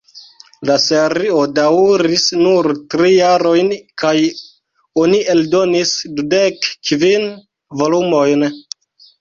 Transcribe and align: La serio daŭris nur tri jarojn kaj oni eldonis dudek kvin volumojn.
La 0.67 0.75
serio 0.83 1.41
daŭris 1.57 2.23
nur 2.39 2.69
tri 2.95 3.11
jarojn 3.17 3.69
kaj 4.05 4.15
oni 5.05 5.21
eldonis 5.35 5.95
dudek 6.17 6.69
kvin 6.91 7.29
volumojn. 7.85 8.49